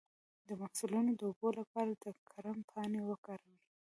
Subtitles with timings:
[0.47, 3.57] د مفصلونو د اوبو لپاره د کرم پاڼې وکاروئ